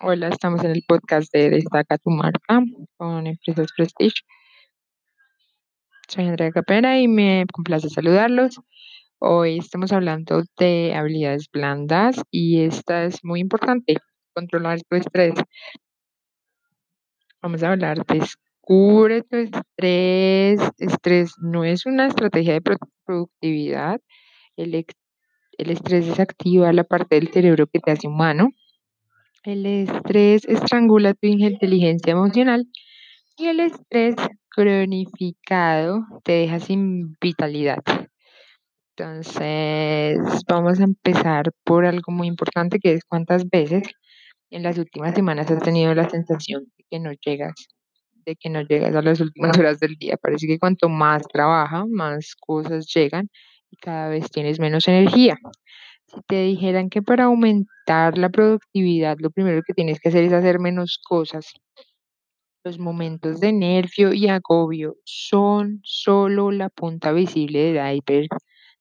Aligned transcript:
Hola, 0.00 0.28
estamos 0.28 0.62
en 0.62 0.70
el 0.70 0.84
podcast 0.86 1.32
de 1.32 1.50
Destaca 1.50 1.98
tu 1.98 2.10
marca 2.10 2.62
con 2.96 3.26
Empresas 3.26 3.66
Prestige. 3.76 4.22
Soy 6.06 6.28
Andrea 6.28 6.52
Capera 6.52 7.00
y 7.00 7.08
me 7.08 7.44
complace 7.52 7.88
saludarlos. 7.90 8.60
Hoy 9.18 9.58
estamos 9.58 9.90
hablando 9.90 10.44
de 10.56 10.94
habilidades 10.94 11.48
blandas 11.52 12.22
y 12.30 12.60
esta 12.60 13.06
es 13.06 13.24
muy 13.24 13.40
importante, 13.40 13.96
controlar 14.34 14.78
tu 14.88 14.94
estrés. 14.94 15.34
Vamos 17.42 17.64
a 17.64 17.72
hablar 17.72 18.06
de 18.06 18.20
descubre 18.20 19.24
tu 19.24 19.36
estrés. 19.36 20.60
Estrés 20.78 21.32
no 21.38 21.64
es 21.64 21.86
una 21.86 22.06
estrategia 22.06 22.52
de 22.52 22.62
productividad. 23.04 24.00
El, 24.54 24.86
el 25.58 25.70
estrés 25.70 26.06
desactiva 26.06 26.72
la 26.72 26.84
parte 26.84 27.16
del 27.16 27.32
cerebro 27.32 27.66
que 27.66 27.80
te 27.80 27.90
hace 27.90 28.06
humano 28.06 28.52
el 29.44 29.66
estrés 29.66 30.44
estrangula 30.46 31.14
tu 31.14 31.26
inteligencia 31.26 32.12
emocional 32.12 32.66
y 33.36 33.46
el 33.46 33.60
estrés 33.60 34.16
cronificado 34.50 36.06
te 36.24 36.32
deja 36.32 36.60
sin 36.60 37.16
vitalidad. 37.20 37.78
Entonces, 38.96 40.18
vamos 40.48 40.80
a 40.80 40.84
empezar 40.84 41.52
por 41.64 41.86
algo 41.86 42.12
muy 42.12 42.26
importante 42.26 42.80
que 42.80 42.94
es 42.94 43.04
cuántas 43.04 43.48
veces 43.48 43.84
en 44.50 44.62
las 44.64 44.78
últimas 44.78 45.14
semanas 45.14 45.50
has 45.50 45.62
tenido 45.62 45.94
la 45.94 46.08
sensación 46.08 46.64
de 46.78 46.84
que 46.90 47.00
no 47.00 47.12
llegas, 47.24 47.54
de 48.26 48.36
que 48.36 48.50
no 48.50 48.62
llegas 48.62 48.94
a 48.96 49.02
las 49.02 49.20
últimas 49.20 49.58
horas 49.58 49.80
del 49.80 49.96
día. 49.96 50.16
Parece 50.20 50.46
que 50.48 50.58
cuanto 50.58 50.88
más 50.88 51.22
trabaja, 51.32 51.84
más 51.88 52.34
cosas 52.40 52.86
llegan 52.94 53.28
y 53.70 53.76
cada 53.76 54.08
vez 54.08 54.30
tienes 54.30 54.60
menos 54.60 54.88
energía. 54.88 55.36
Si 56.08 56.22
te 56.26 56.42
dijeran 56.42 56.88
que 56.88 57.02
para 57.02 57.24
aumentar 57.24 58.16
la 58.16 58.30
productividad 58.30 59.18
lo 59.20 59.30
primero 59.30 59.62
que 59.62 59.74
tienes 59.74 60.00
que 60.00 60.08
hacer 60.08 60.24
es 60.24 60.32
hacer 60.32 60.58
menos 60.58 60.98
cosas, 61.06 61.52
los 62.64 62.78
momentos 62.78 63.40
de 63.40 63.52
nervio 63.52 64.12
y 64.14 64.28
agobio 64.28 64.96
son 65.04 65.80
solo 65.84 66.50
la 66.50 66.70
punta 66.70 67.12
visible 67.12 67.72
del 67.72 67.96
iceberg, 67.96 68.28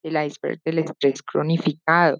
del 0.03 0.25
iceberg 0.25 0.61
del 0.63 0.79
estrés 0.79 1.21
cronificado. 1.21 2.19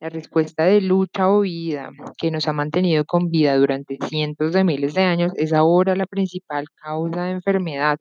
La 0.00 0.08
respuesta 0.08 0.64
de 0.64 0.80
lucha 0.80 1.28
o 1.30 1.40
vida 1.40 1.90
que 2.18 2.30
nos 2.30 2.46
ha 2.46 2.52
mantenido 2.52 3.04
con 3.04 3.30
vida 3.30 3.56
durante 3.56 3.98
cientos 4.08 4.52
de 4.52 4.64
miles 4.64 4.94
de 4.94 5.02
años 5.02 5.32
es 5.36 5.52
ahora 5.52 5.96
la 5.96 6.06
principal 6.06 6.66
causa 6.80 7.24
de 7.24 7.32
enfermedad 7.32 7.98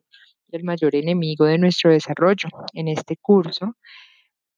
el 0.51 0.63
mayor 0.63 0.95
enemigo 0.95 1.45
de 1.45 1.57
nuestro 1.57 1.91
desarrollo. 1.91 2.47
En 2.73 2.87
este 2.87 3.17
curso 3.17 3.75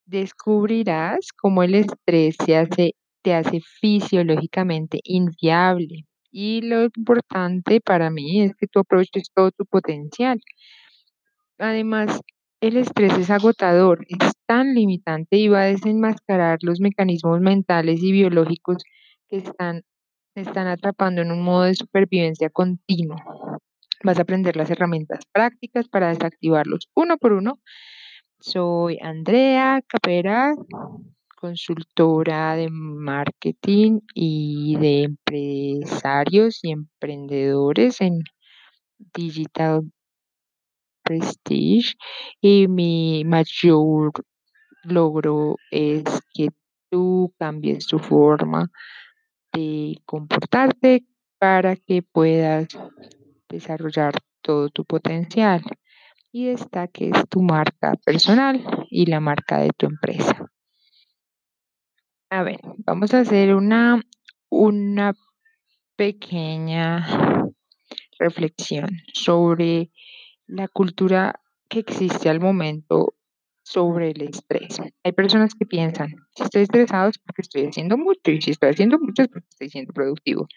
descubrirás 0.05 1.31
cómo 1.35 1.63
el 1.63 1.75
estrés 1.75 2.37
te 2.37 3.33
hace 3.33 3.61
fisiológicamente 3.81 4.99
inviable. 5.03 6.05
Y 6.31 6.61
lo 6.61 6.83
importante 6.83 7.79
para 7.81 8.09
mí 8.09 8.41
es 8.41 8.53
que 8.55 8.67
tú 8.67 8.79
aproveches 8.79 9.29
todo 9.33 9.51
tu 9.51 9.65
potencial. 9.65 10.39
Además, 11.57 12.19
el 12.61 12.77
estrés 12.77 13.17
es 13.17 13.29
agotador, 13.29 14.05
es 14.09 14.33
tan 14.45 14.73
limitante 14.75 15.37
y 15.37 15.47
va 15.47 15.61
a 15.61 15.65
desenmascarar 15.65 16.59
los 16.61 16.79
mecanismos 16.79 17.39
mentales 17.39 18.01
y 18.03 18.11
biológicos 18.11 18.83
que 19.29 19.37
están, 19.37 19.83
están 20.35 20.67
atrapando 20.67 21.21
en 21.21 21.31
un 21.31 21.43
modo 21.43 21.63
de 21.63 21.75
supervivencia 21.75 22.49
continuo. 22.49 23.17
Vas 24.03 24.19
a 24.19 24.23
aprender 24.23 24.55
las 24.55 24.69
herramientas 24.69 25.21
prácticas 25.31 25.87
para 25.87 26.09
desactivarlos 26.09 26.89
uno 26.93 27.17
por 27.17 27.33
uno 27.33 27.59
soy 28.39 28.97
Andrea 29.01 29.81
Capera, 29.87 30.53
consultora 31.35 32.55
de 32.55 32.69
marketing 32.69 33.99
y 34.13 34.77
de 34.77 35.03
empresarios 35.03 36.59
y 36.63 36.71
emprendedores 36.71 38.01
en 38.01 38.23
Digital 39.13 39.91
Prestige 41.03 41.95
y 42.41 42.67
mi 42.67 43.23
mayor 43.25 44.11
logro 44.83 45.57
es 45.71 46.03
que 46.33 46.49
tú 46.89 47.33
cambies 47.37 47.87
tu 47.87 47.99
forma 47.99 48.71
de 49.53 50.01
comportarte 50.05 51.05
para 51.37 51.75
que 51.75 52.01
puedas 52.01 52.67
desarrollar 53.49 54.15
todo 54.41 54.69
tu 54.69 54.83
potencial 54.83 55.61
y 56.35 56.49
esta 56.49 56.89
que 56.89 57.11
es 57.11 57.29
tu 57.29 57.41
marca 57.41 57.93
personal 58.03 58.61
y 58.89 59.05
la 59.05 59.21
marca 59.21 59.59
de 59.59 59.69
tu 59.69 59.85
empresa. 59.85 60.51
A 62.29 62.43
ver, 62.43 62.59
vamos 62.79 63.13
a 63.13 63.21
hacer 63.21 63.55
una, 63.55 64.01
una 64.49 65.13
pequeña 65.95 67.45
reflexión 68.19 68.89
sobre 69.13 69.91
la 70.45 70.67
cultura 70.67 71.39
que 71.69 71.79
existe 71.79 72.27
al 72.27 72.41
momento 72.41 73.15
sobre 73.63 74.11
el 74.11 74.21
estrés. 74.23 74.81
Hay 75.05 75.13
personas 75.13 75.55
que 75.55 75.65
piensan, 75.65 76.09
si 76.35 76.43
estoy 76.43 76.63
estresado 76.63 77.11
es 77.11 77.17
porque 77.17 77.43
estoy 77.43 77.67
haciendo 77.67 77.97
mucho 77.97 78.31
y 78.31 78.41
si 78.41 78.51
estoy 78.51 78.71
haciendo 78.71 78.99
mucho 78.99 79.21
es 79.21 79.29
porque 79.29 79.47
estoy 79.51 79.69
siendo 79.69 79.93
productivo 79.93 80.49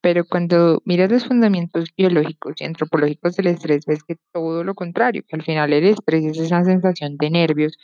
pero 0.00 0.24
cuando 0.24 0.82
miras 0.84 1.10
los 1.10 1.26
fundamentos 1.26 1.90
biológicos 1.96 2.54
y 2.58 2.64
antropológicos 2.64 3.36
del 3.36 3.48
estrés, 3.48 3.86
ves 3.86 4.02
que 4.02 4.16
todo 4.32 4.64
lo 4.64 4.74
contrario, 4.74 5.22
que 5.28 5.36
al 5.36 5.42
final 5.42 5.72
el 5.72 5.84
estrés 5.84 6.24
es 6.24 6.38
esa 6.38 6.64
sensación 6.64 7.16
de 7.16 7.30
nervios 7.30 7.76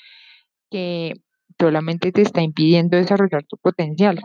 que 0.71 1.15
solamente 1.59 2.13
te 2.13 2.23
está 2.23 2.43
impidiendo 2.43 2.97
desarrollar 2.97 3.45
tu 3.45 3.57
potencial. 3.57 4.21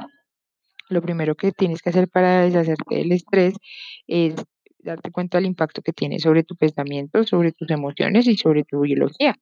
Lo 0.89 1.01
primero 1.01 1.35
que 1.35 1.51
tienes 1.51 1.81
que 1.81 1.89
hacer 1.89 2.07
para 2.07 2.41
deshacerte 2.41 2.95
del 2.95 3.11
estrés 3.11 3.55
es 4.07 4.35
darte 4.79 5.11
cuenta 5.11 5.37
del 5.37 5.47
impacto 5.47 5.81
que 5.81 5.93
tiene 5.93 6.19
sobre 6.19 6.43
tu 6.43 6.55
pensamiento, 6.55 7.23
sobre 7.23 7.51
tus 7.51 7.69
emociones 7.71 8.27
y 8.27 8.37
sobre 8.37 8.63
tu 8.63 8.81
biología. 8.81 9.35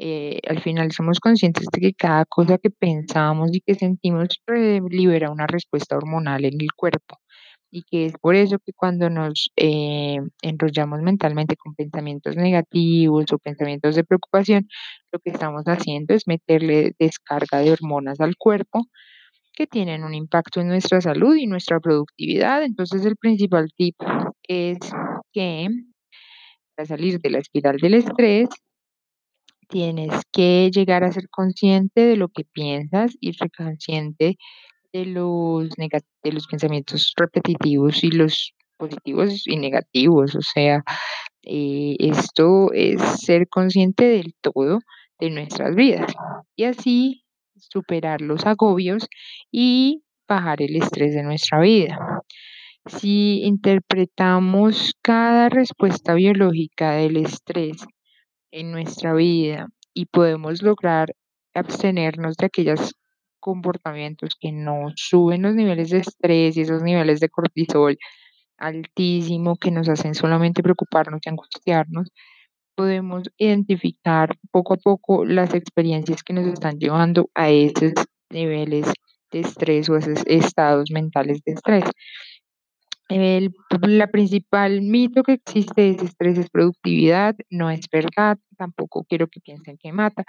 Eh, 0.00 0.38
al 0.48 0.60
final 0.60 0.92
somos 0.92 1.18
conscientes 1.18 1.66
de 1.72 1.80
que 1.80 1.92
cada 1.92 2.24
cosa 2.24 2.58
que 2.58 2.70
pensamos 2.70 3.50
y 3.52 3.60
que 3.60 3.74
sentimos 3.74 4.28
eh, 4.46 4.80
libera 4.88 5.32
una 5.32 5.48
respuesta 5.48 5.96
hormonal 5.96 6.44
en 6.44 6.60
el 6.60 6.72
cuerpo 6.76 7.18
y 7.72 7.82
que 7.82 8.06
es 8.06 8.12
por 8.20 8.36
eso 8.36 8.58
que 8.64 8.72
cuando 8.72 9.10
nos 9.10 9.50
eh, 9.56 10.18
enrollamos 10.42 11.02
mentalmente 11.02 11.56
con 11.56 11.74
pensamientos 11.74 12.36
negativos 12.36 13.24
o 13.32 13.38
pensamientos 13.38 13.96
de 13.96 14.04
preocupación, 14.04 14.68
lo 15.12 15.18
que 15.18 15.30
estamos 15.30 15.64
haciendo 15.66 16.14
es 16.14 16.28
meterle 16.28 16.92
descarga 17.00 17.58
de 17.58 17.72
hormonas 17.72 18.20
al 18.20 18.36
cuerpo 18.36 18.86
que 19.52 19.66
tienen 19.66 20.04
un 20.04 20.14
impacto 20.14 20.60
en 20.60 20.68
nuestra 20.68 21.00
salud 21.00 21.34
y 21.34 21.48
nuestra 21.48 21.80
productividad. 21.80 22.62
Entonces 22.62 23.04
el 23.04 23.16
principal 23.16 23.68
tip 23.76 23.96
es 24.44 24.78
que 25.32 25.68
para 26.76 26.86
salir 26.86 27.18
de 27.20 27.30
la 27.30 27.38
espiral 27.40 27.78
del 27.78 27.94
estrés 27.94 28.48
tienes 29.68 30.12
que 30.32 30.70
llegar 30.72 31.04
a 31.04 31.12
ser 31.12 31.28
consciente 31.30 32.02
de 32.02 32.16
lo 32.16 32.28
que 32.28 32.44
piensas 32.44 33.16
y 33.20 33.34
ser 33.34 33.50
consciente 33.56 34.36
de 34.92 35.06
los, 35.06 35.70
de 35.70 36.32
los 36.32 36.46
pensamientos 36.46 37.12
repetitivos 37.16 38.02
y 38.04 38.10
los 38.10 38.54
positivos 38.76 39.46
y 39.46 39.56
negativos. 39.56 40.34
O 40.34 40.42
sea, 40.42 40.82
eh, 41.42 41.96
esto 41.98 42.72
es 42.72 43.00
ser 43.20 43.48
consciente 43.48 44.04
del 44.04 44.34
todo 44.40 44.80
de 45.20 45.30
nuestras 45.30 45.74
vidas 45.74 46.12
y 46.56 46.64
así 46.64 47.24
superar 47.56 48.20
los 48.20 48.46
agobios 48.46 49.08
y 49.50 50.04
bajar 50.28 50.62
el 50.62 50.76
estrés 50.76 51.14
de 51.14 51.22
nuestra 51.22 51.60
vida. 51.60 51.98
Si 52.86 53.42
interpretamos 53.42 54.94
cada 55.02 55.48
respuesta 55.48 56.14
biológica 56.14 56.92
del 56.92 57.18
estrés 57.18 57.86
en 58.50 58.72
nuestra 58.72 59.14
vida 59.14 59.68
y 59.94 60.06
podemos 60.06 60.62
lograr 60.62 61.14
abstenernos 61.54 62.36
de 62.36 62.46
aquellos 62.46 62.94
comportamientos 63.40 64.36
que 64.40 64.52
nos 64.52 64.94
suben 64.96 65.42
los 65.42 65.54
niveles 65.54 65.90
de 65.90 65.98
estrés 65.98 66.56
y 66.56 66.62
esos 66.62 66.82
niveles 66.82 67.20
de 67.20 67.28
cortisol 67.28 67.96
altísimo 68.58 69.56
que 69.56 69.70
nos 69.70 69.88
hacen 69.88 70.14
solamente 70.14 70.62
preocuparnos 70.62 71.20
y 71.24 71.28
angustiarnos, 71.30 72.08
podemos 72.76 73.24
identificar 73.38 74.36
poco 74.50 74.74
a 74.74 74.76
poco 74.78 75.24
las 75.24 75.54
experiencias 75.54 76.22
que 76.22 76.32
nos 76.32 76.46
están 76.46 76.78
llevando 76.78 77.30
a 77.34 77.50
esos 77.50 77.92
niveles 78.30 78.92
de 79.32 79.40
estrés 79.40 79.88
o 79.90 79.96
esos 79.96 80.24
estados 80.26 80.90
mentales 80.92 81.42
de 81.44 81.52
estrés. 81.52 81.84
El, 83.08 83.54
la 83.82 84.06
principal 84.08 84.82
mito 84.82 85.22
que 85.22 85.32
existe 85.32 85.90
es 85.90 86.02
estrés 86.02 86.36
es 86.36 86.50
productividad, 86.50 87.34
no 87.48 87.70
es 87.70 87.80
verdad, 87.90 88.38
tampoco 88.58 89.04
quiero 89.04 89.28
que 89.28 89.40
piensen 89.40 89.78
que 89.78 89.92
mata. 89.92 90.24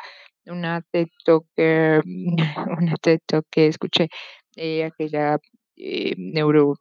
Una 0.45 0.81
TED 0.91 1.07
Talk, 1.25 1.45
una 1.57 2.95
TED 3.01 3.19
Talk 3.25 3.45
que 3.51 3.67
escuché, 3.67 4.09
eh, 4.55 4.85
aquella 4.85 5.39
eh, 5.75 6.15
neuro, 6.17 6.75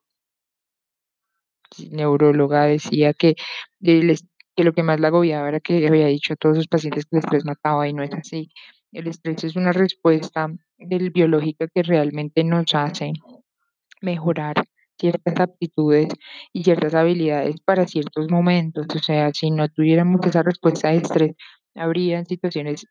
neuróloga 1.91 2.65
decía 2.67 3.13
que, 3.13 3.35
que 3.81 4.65
lo 4.65 4.73
que 4.73 4.83
más 4.85 5.01
la 5.01 5.09
agobiaba 5.09 5.49
era 5.49 5.61
que 5.61 5.87
había 5.87 6.07
dicho 6.07 6.35
a 6.35 6.37
todos 6.37 6.57
sus 6.57 6.69
pacientes 6.69 7.07
que 7.07 7.17
el 7.17 7.25
estrés 7.25 7.45
mataba 7.45 7.89
y 7.89 7.93
no 7.93 8.05
es 8.05 8.13
así. 8.13 8.51
El 8.93 9.09
estrés 9.09 9.45
es 9.45 9.57
una 9.57 9.73
respuesta 9.73 10.49
del 10.79 11.11
biológica 11.11 11.67
que 11.69 11.83
realmente 11.83 12.45
nos 12.45 12.75
hace 12.75 13.13
mejorar 14.01 14.55
ciertas 14.99 15.41
aptitudes 15.41 16.09
y 16.53 16.65
ciertas 16.65 16.95
habilidades 16.95 17.57
para 17.65 17.87
ciertos 17.87 18.31
momentos. 18.31 18.87
O 18.95 18.99
sea, 18.99 19.31
si 19.33 19.51
no 19.51 19.69
tuviéramos 19.69 20.21
esa 20.27 20.43
respuesta 20.43 20.91
de 20.91 20.99
estrés, 20.99 21.33
habrían 21.75 22.27
situaciones 22.27 22.87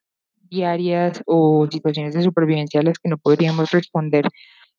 diarias 0.50 1.22
o 1.26 1.68
situaciones 1.70 2.14
de 2.16 2.24
supervivencia 2.24 2.80
a 2.80 2.84
las 2.84 3.00
que 3.00 3.10
no 3.10 3.18
podríamos 3.18 3.72
responder 3.72 4.28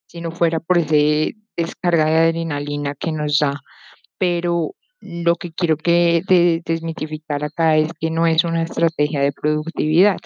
si 0.07 0.21
no 0.21 0.31
fuera 0.33 0.61
por 0.61 0.79
ese 0.79 1.35
descarga 1.57 2.07
de 2.07 2.17
adrenalina 2.19 2.95
que 2.95 3.13
nos 3.13 3.39
da. 3.39 3.61
Pero 4.19 4.75
lo 5.01 5.37
que 5.37 5.53
quiero 5.53 5.77
que 5.77 6.23
desmitificar 6.65 7.45
acá 7.45 7.77
es 7.77 7.93
que 8.01 8.11
no 8.11 8.27
es 8.27 8.45
una 8.45 8.63
estrategia 8.63 9.21
de 9.21 9.33
productividad. 9.33 10.19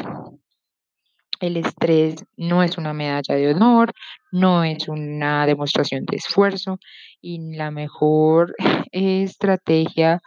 El 1.43 1.57
estrés 1.57 2.25
no 2.37 2.63
es 2.63 2.79
una 2.79 2.93
medalla 2.93 3.35
de 3.35 3.53
honor, 3.53 3.93
no 4.31 4.63
es 4.63 4.87
una 4.87 5.45
demostración 5.45 6.05
de 6.05 6.19
esfuerzo 6.19 6.79
y 7.21 7.57
la 7.57 7.73
mejor 7.73 8.55
estrategia 8.93 10.21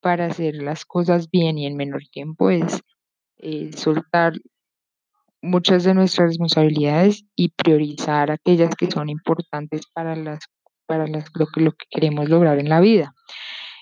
para 0.00 0.26
hacer 0.26 0.54
las 0.54 0.84
cosas 0.84 1.28
bien 1.32 1.58
y 1.58 1.66
en 1.66 1.76
menor 1.76 2.02
tiempo 2.12 2.48
es 2.50 2.80
eh, 3.38 3.72
soltar 3.76 4.34
muchas 5.40 5.82
de 5.82 5.94
nuestras 5.94 6.28
responsabilidades 6.28 7.24
y 7.34 7.48
priorizar 7.48 8.30
aquellas 8.30 8.76
que 8.76 8.88
son 8.88 9.08
importantes 9.08 9.82
para 9.92 10.14
las 10.14 10.44
para 10.86 11.08
las, 11.08 11.24
lo, 11.34 11.46
lo 11.56 11.72
que 11.72 11.86
queremos 11.90 12.28
lograr 12.28 12.60
en 12.60 12.68
la 12.68 12.78
vida. 12.78 13.14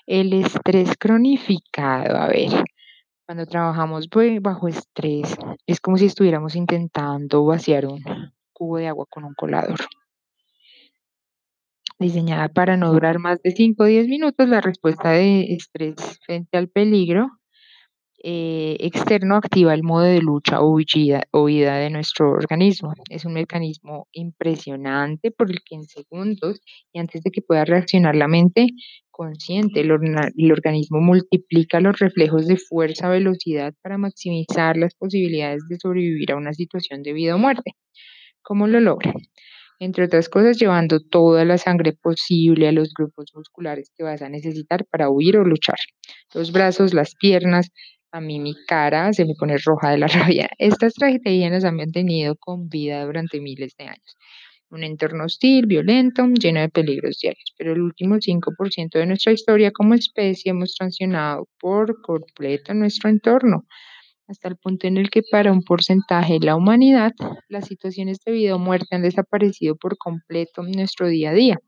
El 0.07 0.33
estrés 0.33 0.95
cronificado, 0.97 2.17
a 2.17 2.27
ver, 2.27 2.63
cuando 3.25 3.45
trabajamos 3.45 4.09
bajo 4.41 4.67
estrés, 4.67 5.35
es 5.65 5.79
como 5.79 5.97
si 5.97 6.05
estuviéramos 6.05 6.55
intentando 6.55 7.45
vaciar 7.45 7.85
un 7.85 8.01
cubo 8.51 8.77
de 8.77 8.87
agua 8.87 9.05
con 9.09 9.23
un 9.23 9.33
colador. 9.33 9.79
Diseñada 11.99 12.49
para 12.49 12.77
no 12.77 12.91
durar 12.91 13.19
más 13.19 13.41
de 13.41 13.51
5 13.51 13.83
o 13.83 13.85
10 13.85 14.07
minutos, 14.07 14.49
la 14.49 14.61
respuesta 14.61 15.11
de 15.11 15.53
estrés 15.53 15.95
frente 16.25 16.57
al 16.57 16.67
peligro 16.67 17.29
eh, 18.23 18.77
externo 18.81 19.35
activa 19.35 19.73
el 19.73 19.81
modo 19.81 20.03
de 20.03 20.21
lucha 20.21 20.61
o 20.61 20.75
huida, 20.75 21.23
huida 21.33 21.77
de 21.77 21.89
nuestro 21.89 22.31
organismo. 22.31 22.93
Es 23.09 23.25
un 23.25 23.33
mecanismo 23.33 24.07
impresionante 24.11 25.31
por 25.31 25.49
el 25.49 25.61
que 25.63 25.75
en 25.75 25.85
segundos 25.85 26.61
y 26.93 26.99
antes 26.99 27.23
de 27.23 27.31
que 27.31 27.41
pueda 27.41 27.65
reaccionar 27.65 28.15
la 28.15 28.27
mente 28.27 28.67
consciente, 29.21 29.81
el, 29.81 29.91
organismo 29.91 30.99
multiplica 30.99 31.79
los 31.79 31.99
reflejos 31.99 32.47
de 32.47 32.57
fuerza, 32.57 33.07
velocidad 33.07 33.71
para 33.83 33.99
maximizar 33.99 34.77
las 34.77 34.95
posibilidades 34.95 35.61
de 35.69 35.77
sobrevivir 35.77 36.31
a 36.31 36.37
una 36.37 36.53
situación 36.53 37.03
de 37.03 37.13
vida 37.13 37.35
o 37.35 37.37
muerte. 37.37 37.73
¿Cómo 38.41 38.65
lo 38.65 38.79
logra? 38.79 39.13
entre 39.79 40.05
otras 40.05 40.29
cosas 40.29 40.59
llevando 40.59 40.99
toda 40.99 41.43
la 41.43 41.57
sangre 41.57 41.93
posible 41.93 42.67
a 42.67 42.71
los 42.71 42.93
grupos 42.93 43.31
musculares 43.33 43.91
que 43.97 44.03
vas 44.03 44.21
a 44.21 44.29
necesitar 44.29 44.85
para 44.85 45.09
huir 45.09 45.37
o 45.37 45.43
luchar. 45.43 45.77
Los 46.35 46.51
brazos, 46.51 46.93
las 46.93 47.15
piernas, 47.15 47.69
a 48.11 48.21
mí 48.21 48.39
mi 48.39 48.53
cara 48.67 49.11
se 49.11 49.25
me 49.25 49.33
pone 49.39 49.57
roja 49.57 49.89
de 49.89 49.97
la 49.97 50.07
rabia. 50.37 50.49
Estas 50.59 50.93
tragedias 50.93 51.51
nos 51.51 51.63
han 51.63 51.77
mantenido 51.77 52.35
con 52.39 52.69
vida 52.69 53.05
durante 53.05 53.39
miles 53.39 53.73
de 53.75 53.85
años. 53.85 54.17
Un 54.71 54.83
entorno 54.85 55.25
hostil, 55.25 55.65
violento, 55.67 56.25
lleno 56.27 56.61
de 56.61 56.69
peligros 56.69 57.19
diarios, 57.21 57.53
pero 57.57 57.73
el 57.73 57.81
último 57.81 58.19
5% 58.21 58.97
de 58.97 59.05
nuestra 59.05 59.33
historia 59.33 59.71
como 59.71 59.95
especie 59.95 60.51
hemos 60.51 60.75
transicionado 60.75 61.49
por 61.59 62.01
completo 62.01 62.73
nuestro 62.73 63.09
entorno, 63.09 63.65
hasta 64.27 64.47
el 64.47 64.57
punto 64.57 64.87
en 64.87 64.97
el 64.97 65.09
que 65.09 65.23
para 65.29 65.51
un 65.51 65.63
porcentaje 65.63 66.35
de 66.39 66.45
la 66.45 66.55
humanidad 66.55 67.11
las 67.49 67.67
situaciones 67.67 68.19
de 68.25 68.31
vida 68.31 68.55
o 68.55 68.59
muerte 68.59 68.95
han 68.95 69.01
desaparecido 69.01 69.75
por 69.75 69.97
completo 69.97 70.63
nuestro 70.63 71.07
día 71.07 71.31
a 71.31 71.33
día. 71.33 71.59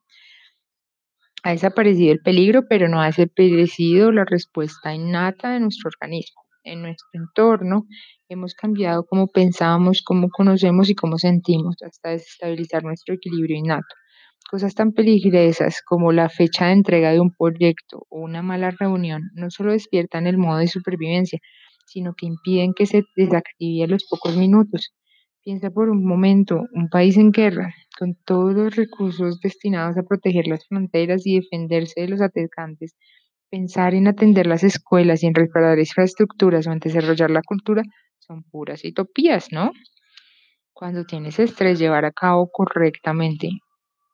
Ha 1.44 1.51
desaparecido 1.51 2.13
el 2.13 2.19
peligro, 2.21 2.67
pero 2.69 2.88
no 2.88 3.01
ha 3.01 3.07
desaparecido 3.07 4.13
la 4.13 4.25
respuesta 4.25 4.94
innata 4.95 5.51
de 5.51 5.59
nuestro 5.59 5.89
organismo. 5.89 6.43
En 6.65 6.81
nuestro 6.81 7.07
entorno 7.13 7.86
hemos 8.30 8.54
cambiado 8.54 9.06
cómo 9.06 9.27
pensamos, 9.27 10.01
cómo 10.01 10.30
conocemos 10.30 10.89
y 10.89 10.95
cómo 10.95 11.18
sentimos, 11.18 11.75
hasta 11.81 12.12
desestabilizar 12.12 12.83
nuestro 12.83 13.15
equilibrio 13.15 13.57
innato. 13.57 13.95
Cosas 14.50 14.74
tan 14.75 14.94
peligrosas 14.94 15.81
como 15.86 16.12
la 16.13 16.30
fecha 16.30 16.68
de 16.68 16.74
entrega 16.74 17.12
de 17.12 17.19
un 17.19 17.31
proyecto 17.31 18.06
o 18.10 18.21
una 18.21 18.42
mala 18.42 18.71
reunión 18.71 19.24
no 19.33 19.50
solo 19.50 19.74
despiertan 19.74 20.25
el 20.27 20.38
modo 20.38 20.60
de 20.60 20.68
supervivencia, 20.68 21.39
sino 21.86 22.13
que 22.13 22.27
impiden 22.27 22.74
que 22.74 22.86
se 22.86 23.04
desactive 23.15 23.83
a 23.83 23.88
los 23.88 24.06
pocos 24.10 24.38
minutos. 24.38 24.94
Piensa 25.44 25.69
por 25.69 25.89
un 25.89 26.06
momento, 26.06 26.62
un 26.74 26.88
país 26.89 27.18
en 27.18 27.31
guerra, 27.31 27.74
con 28.00 28.15
todos 28.25 28.54
los 28.54 28.75
recursos 28.75 29.42
destinados 29.42 29.98
a 29.98 30.04
proteger 30.04 30.48
las 30.48 30.65
fronteras 30.68 31.25
y 31.25 31.36
defenderse 31.36 32.01
de 32.01 32.07
los 32.07 32.21
atacantes, 32.21 32.95
pensar 33.53 33.94
en 33.94 34.07
atender 34.07 34.47
las 34.47 34.63
escuelas 34.63 35.21
y 35.21 35.27
en 35.27 35.35
reparar 35.35 35.77
infraestructuras 35.77 36.65
o 36.65 36.71
en 36.71 36.79
desarrollar 36.79 37.29
la 37.29 37.44
cultura 37.44 37.83
son 38.17 38.41
puras 38.41 38.83
utopías, 38.83 39.50
¿no? 39.51 39.71
Cuando 40.73 41.03
tienes 41.05 41.38
estrés, 41.38 41.77
llevar 41.77 42.03
a 42.03 42.11
cabo 42.11 42.50
correctamente 42.51 43.50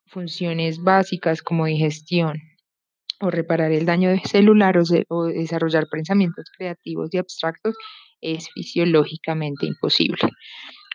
funciones 0.07 0.83
básicas 0.83 1.41
como 1.41 1.67
digestión 1.67 2.37
o 3.21 3.31
reparar 3.31 3.71
el 3.71 3.85
daño 3.85 4.09
celular 4.25 4.77
o, 4.77 4.83
o 5.07 5.27
desarrollar 5.27 5.85
pensamientos 5.89 6.47
creativos 6.57 7.07
y 7.13 7.17
abstractos 7.17 7.77
es 8.19 8.49
fisiológicamente 8.53 9.67
imposible. 9.67 10.31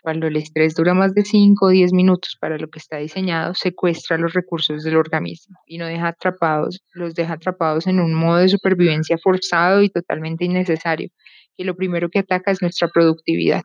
Cuando 0.05 0.27
el 0.27 0.35
estrés 0.35 0.75
dura 0.75 0.93
más 0.93 1.15
de 1.15 1.25
5 1.25 1.65
o 1.65 1.69
10 1.69 1.91
minutos 1.91 2.37
para 2.39 2.59
lo 2.59 2.67
que 2.67 2.77
está 2.77 2.97
diseñado, 2.97 3.55
secuestra 3.55 4.19
los 4.19 4.33
recursos 4.33 4.83
del 4.83 4.97
organismo 4.97 5.57
y 5.65 5.79
no 5.79 5.87
deja 5.87 6.09
atrapados, 6.09 6.79
los 6.93 7.15
deja 7.15 7.33
atrapados 7.33 7.87
en 7.87 7.99
un 7.99 8.13
modo 8.13 8.37
de 8.37 8.49
supervivencia 8.49 9.17
forzado 9.17 9.81
y 9.81 9.89
totalmente 9.89 10.45
innecesario, 10.45 11.09
y 11.57 11.63
lo 11.63 11.75
primero 11.75 12.09
que 12.09 12.19
ataca 12.19 12.51
es 12.51 12.61
nuestra 12.61 12.87
productividad. 12.89 13.63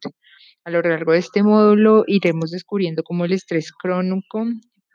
A 0.65 0.71
lo 0.71 0.81
largo 0.81 1.13
de 1.13 1.19
este 1.19 1.43
módulo 1.43 2.05
iremos 2.07 2.51
descubriendo 2.53 3.03
cómo 3.03 3.27
el 3.27 3.33
estrés 3.33 3.71
crónico 3.71 4.47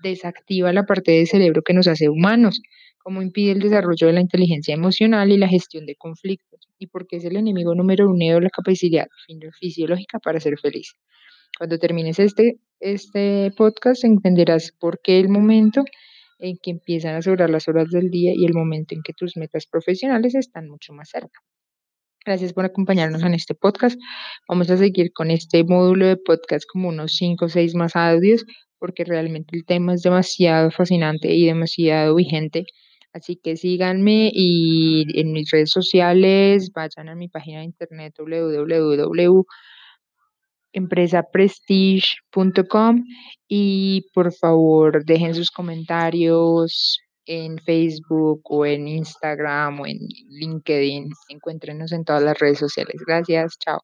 desactiva 0.01 0.73
la 0.73 0.87
parte 0.87 1.11
del 1.11 1.27
cerebro 1.27 1.61
que 1.61 1.75
nos 1.75 1.87
hace 1.87 2.09
humanos, 2.09 2.59
cómo 3.03 3.21
impide 3.21 3.51
el 3.51 3.59
desarrollo 3.59 4.07
de 4.07 4.13
la 4.13 4.21
inteligencia 4.21 4.73
emocional 4.73 5.31
y 5.31 5.37
la 5.37 5.47
gestión 5.47 5.85
de 5.85 5.93
conflictos, 5.95 6.67
y 6.79 6.87
por 6.87 7.05
qué 7.05 7.17
es 7.17 7.25
el 7.25 7.35
enemigo 7.35 7.75
número 7.75 8.09
uno 8.09 8.33
de 8.33 8.41
la 8.41 8.49
capacidad 8.49 9.05
fisiológica 9.59 10.17
para 10.17 10.39
ser 10.39 10.57
feliz. 10.57 10.95
Cuando 11.57 11.79
termines 11.79 12.19
este, 12.19 12.59
este 12.81 13.49
podcast 13.55 14.03
entenderás 14.03 14.73
por 14.77 14.99
qué 15.01 15.19
el 15.19 15.29
momento 15.29 15.85
en 16.39 16.57
que 16.61 16.71
empiezan 16.71 17.15
a 17.15 17.21
sobrar 17.21 17.49
las 17.49 17.69
horas 17.69 17.89
del 17.91 18.09
día 18.09 18.33
y 18.35 18.45
el 18.45 18.53
momento 18.53 18.93
en 18.93 19.01
que 19.01 19.13
tus 19.13 19.37
metas 19.37 19.65
profesionales 19.65 20.35
están 20.35 20.67
mucho 20.67 20.91
más 20.91 21.09
cerca. 21.09 21.39
Gracias 22.25 22.51
por 22.51 22.65
acompañarnos 22.65 23.23
en 23.23 23.35
este 23.35 23.55
podcast. 23.55 23.97
Vamos 24.49 24.69
a 24.69 24.75
seguir 24.75 25.13
con 25.13 25.31
este 25.31 25.63
módulo 25.63 26.07
de 26.07 26.17
podcast 26.17 26.65
como 26.69 26.89
unos 26.89 27.13
5 27.15 27.45
o 27.45 27.49
6 27.49 27.75
más 27.75 27.95
audios 27.95 28.43
porque 28.77 29.05
realmente 29.05 29.55
el 29.55 29.63
tema 29.65 29.93
es 29.93 30.01
demasiado 30.01 30.71
fascinante 30.71 31.33
y 31.33 31.45
demasiado 31.45 32.15
vigente. 32.15 32.65
Así 33.13 33.39
que 33.41 33.55
síganme 33.55 34.29
y 34.33 35.05
en 35.17 35.31
mis 35.31 35.49
redes 35.51 35.71
sociales, 35.71 36.71
vayan 36.73 37.07
a 37.07 37.15
mi 37.15 37.29
página 37.29 37.59
de 37.59 37.65
internet 37.65 38.13
www 38.19 39.45
empresaprestige.com 40.75 43.03
y 43.47 44.05
por 44.13 44.33
favor 44.33 45.05
dejen 45.05 45.33
sus 45.33 45.49
comentarios 45.49 46.99
en 47.25 47.57
Facebook 47.57 48.41
o 48.45 48.65
en 48.65 48.87
Instagram 48.87 49.81
o 49.81 49.87
en 49.87 49.97
LinkedIn. 50.29 51.09
Encuéntrenos 51.29 51.91
en 51.91 52.05
todas 52.05 52.21
las 52.21 52.37
redes 52.37 52.59
sociales. 52.59 53.01
Gracias, 53.05 53.57
chao. 53.57 53.73